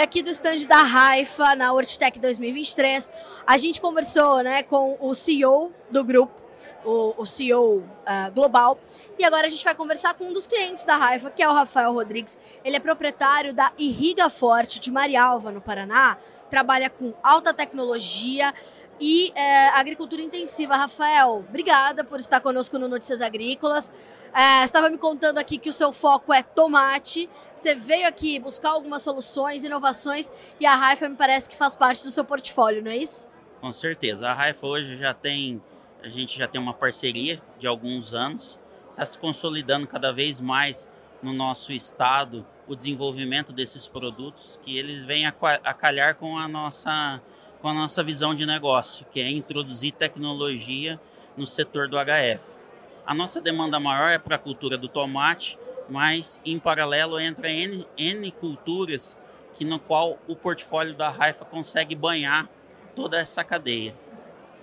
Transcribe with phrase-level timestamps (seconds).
[0.00, 3.10] aqui do stand da Raifa, na Hortitec 2023,
[3.46, 6.32] a gente conversou né, com o CEO do grupo,
[6.84, 8.78] o, o CEO uh, global.
[9.18, 11.52] E agora a gente vai conversar com um dos clientes da Raifa, que é o
[11.52, 12.38] Rafael Rodrigues.
[12.64, 16.16] Ele é proprietário da Irriga Forte de Marialva, no Paraná.
[16.48, 18.54] Trabalha com alta tecnologia
[19.00, 20.76] e é, agricultura intensiva.
[20.76, 23.90] Rafael, obrigada por estar conosco no Notícias Agrícolas.
[24.32, 27.28] É, estava me contando aqui que o seu foco é tomate.
[27.56, 32.04] Você veio aqui buscar algumas soluções, inovações e a Raifa me parece que faz parte
[32.04, 33.28] do seu portfólio, não é isso?
[33.60, 34.28] Com certeza.
[34.28, 35.60] A Raifa hoje já tem
[36.02, 38.58] a gente já tem uma parceria de alguns anos,
[38.90, 40.88] está se consolidando cada vez mais
[41.22, 46.48] no nosso estado o desenvolvimento desses produtos que eles vêm a, a calhar com a
[46.48, 47.20] nossa
[47.60, 51.00] com a nossa visão de negócio, que é introduzir tecnologia
[51.36, 52.44] no setor do HF.
[53.06, 57.86] A nossa demanda maior é para a cultura do tomate, mas em paralelo entra N,
[57.96, 59.18] N culturas
[59.54, 62.48] que no qual o portfólio da Raifa consegue banhar
[62.94, 63.94] toda essa cadeia.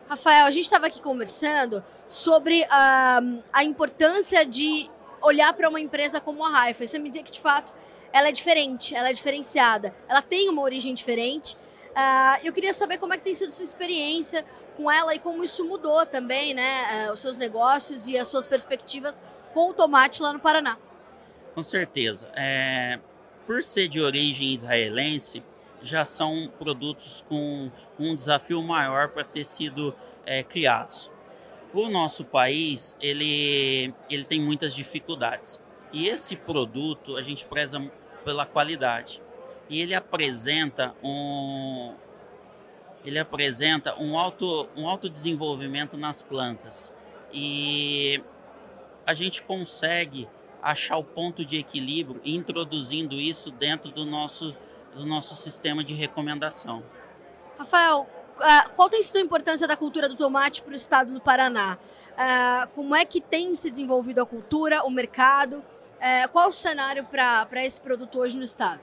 [0.09, 3.19] Rafael, a gente estava aqui conversando sobre a,
[3.51, 4.89] a importância de
[5.21, 6.87] olhar para uma empresa como a Raifa.
[6.87, 7.73] Você me dizia que, de fato,
[8.13, 11.57] ela é diferente, ela é diferenciada, ela tem uma origem diferente.
[11.97, 14.45] Uh, eu queria saber como é que tem sido sua experiência
[14.75, 17.07] com ela e como isso mudou também, né?
[17.09, 19.19] Uh, os seus negócios e as suas perspectivas
[19.51, 20.77] com o tomate lá no Paraná.
[21.55, 22.29] Com certeza.
[22.35, 22.99] É,
[23.47, 25.43] por ser de origem israelense,
[25.81, 31.09] já são produtos com um desafio maior para ter sido é, criados.
[31.73, 35.59] O nosso país ele, ele tem muitas dificuldades
[35.91, 37.91] e esse produto a gente preza
[38.23, 39.19] pela qualidade
[39.69, 41.93] e ele apresenta um
[43.05, 46.91] ele apresenta um alto um alto desenvolvimento nas plantas
[47.31, 48.21] e
[49.05, 50.27] a gente consegue
[50.61, 54.55] achar o ponto de equilíbrio introduzindo isso dentro do nosso
[54.95, 56.83] do nosso sistema de recomendação.
[57.57, 61.21] Rafael, ah, qual tem sido a importância da cultura do tomate para o estado do
[61.21, 61.77] Paraná?
[62.17, 65.63] Ah, como é que tem se desenvolvido a cultura, o mercado?
[65.99, 68.79] Eh, qual o cenário para esse produto hoje no estado?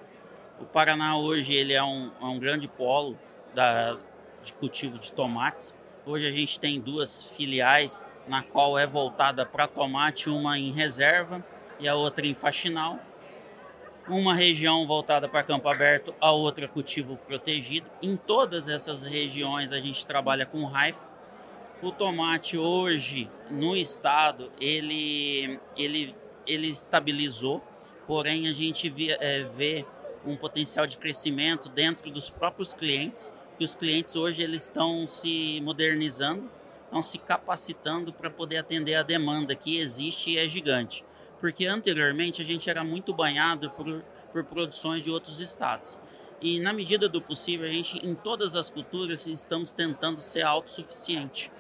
[0.60, 3.18] O Paraná hoje ele é um, é um grande polo
[3.54, 3.96] da,
[4.42, 5.74] de cultivo de tomates.
[6.06, 11.44] Hoje a gente tem duas filiais, na qual é voltada para tomate, uma em reserva
[11.80, 12.98] e a outra em faxinal
[14.08, 17.86] uma região voltada para campo aberto, a outra cultivo protegido.
[18.02, 21.08] Em todas essas regiões a gente trabalha com raifa.
[21.82, 26.14] O tomate hoje no estado ele ele
[26.46, 27.62] ele estabilizou,
[28.06, 29.86] porém a gente vê, é, vê
[30.26, 35.60] um potencial de crescimento dentro dos próprios clientes, que os clientes hoje eles estão se
[35.62, 36.50] modernizando,
[36.84, 41.04] estão se capacitando para poder atender a demanda que existe e é gigante
[41.44, 44.02] porque anteriormente a gente era muito banhado por,
[44.32, 45.98] por produções de outros estados.
[46.40, 51.52] E na medida do possível, a gente, em todas as culturas, estamos tentando ser autossuficiente.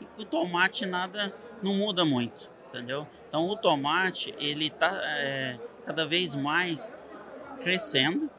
[0.00, 3.06] E com o tomate nada não muda muito, entendeu?
[3.28, 5.56] Então o tomate ele está é,
[5.86, 6.92] cada vez mais
[7.62, 8.30] crescendo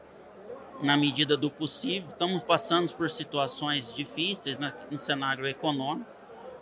[0.82, 2.10] na medida do possível.
[2.10, 6.10] Estamos passando por situações difíceis né, no cenário econômico,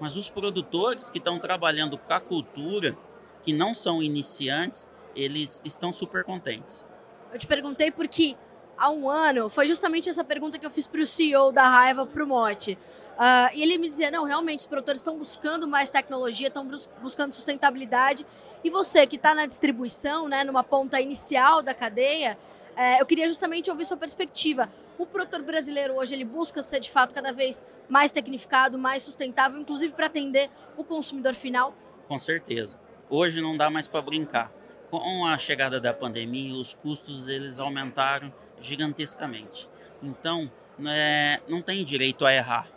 [0.01, 2.97] mas os produtores que estão trabalhando com a cultura
[3.43, 6.85] que não são iniciantes, eles estão super contentes.
[7.33, 8.37] Eu te perguntei porque
[8.79, 12.07] há um ano foi justamente essa pergunta que eu fiz para o CEO da Raiva,
[12.07, 12.79] para o Mote.
[13.19, 16.67] Uh, e ele me dizia: não, realmente, os produtores estão buscando mais tecnologia, estão
[17.03, 18.25] buscando sustentabilidade.
[18.63, 22.39] E você que está na distribuição, né, numa ponta inicial da cadeia,
[22.77, 24.71] uh, eu queria justamente ouvir sua perspectiva.
[24.97, 29.61] O produtor brasileiro hoje ele busca ser de fato cada vez mais tecnificado, mais sustentável,
[29.61, 31.75] inclusive para atender o consumidor final?
[32.07, 32.79] Com certeza.
[33.11, 34.53] Hoje não dá mais para brincar.
[34.91, 39.69] Com a chegada da pandemia, os custos eles aumentaram gigantescamente.
[40.03, 40.51] Então,
[40.87, 42.69] é, não tem direito a errar.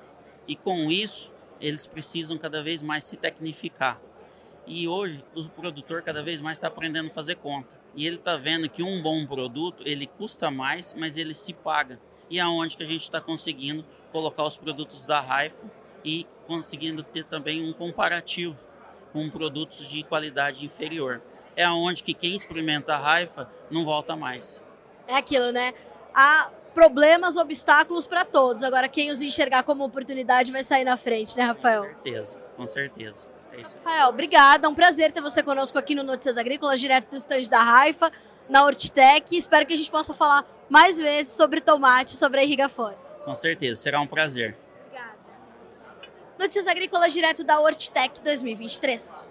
[0.47, 3.99] E com isso, eles precisam cada vez mais se tecnificar.
[4.65, 7.79] E hoje, o produtor cada vez mais está aprendendo a fazer conta.
[7.95, 11.99] E ele está vendo que um bom produto, ele custa mais, mas ele se paga.
[12.29, 15.66] E aonde que a gente está conseguindo colocar os produtos da Raifa
[16.03, 18.57] e conseguindo ter também um comparativo
[19.11, 21.22] com produtos de qualidade inferior.
[21.55, 24.63] É aonde que quem experimenta a raifa não volta mais.
[25.11, 25.73] É aquilo, né?
[26.16, 28.63] Há problemas, obstáculos para todos.
[28.63, 31.84] Agora, quem os enxergar como oportunidade vai sair na frente, né, Rafael?
[31.84, 33.29] Com certeza, com certeza.
[33.52, 34.67] É Rafael, obrigada.
[34.67, 38.09] É um prazer ter você conosco aqui no Notícias Agrícolas, direto do estande da Raifa,
[38.47, 39.35] na Hortitec.
[39.35, 43.13] Espero que a gente possa falar mais vezes sobre tomate, sobre a irriga forte.
[43.25, 44.55] Com certeza, será um prazer.
[46.40, 49.25] Notícias Agrícolas direto da Hortitec 2023.